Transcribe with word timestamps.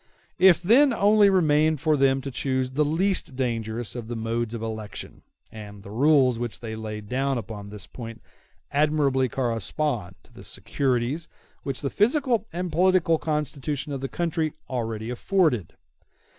It 0.39 0.55
then 0.63 0.93
only 0.93 1.29
remained 1.29 1.79
for 1.79 1.95
them 1.95 2.21
to 2.21 2.31
choose 2.31 2.71
the 2.71 2.83
least 2.83 3.35
dangerous 3.35 3.95
of 3.95 4.07
the 4.07 4.15
various 4.15 4.23
modes 4.33 4.53
of 4.55 4.63
election; 4.63 5.21
and 5.51 5.83
the 5.83 5.91
rules 5.91 6.39
which 6.39 6.59
they 6.59 6.75
laid 6.75 7.07
down 7.07 7.37
upon 7.37 7.69
this 7.69 7.85
point 7.85 8.19
admirably 8.71 9.29
correspond 9.29 10.15
to 10.23 10.33
the 10.33 10.43
securities 10.43 11.27
which 11.61 11.81
the 11.81 11.91
physical 11.91 12.47
and 12.51 12.71
political 12.71 13.19
constitution 13.19 13.93
of 13.93 14.01
the 14.01 14.09
country 14.09 14.53
already 14.67 15.11
afforded. 15.11 15.75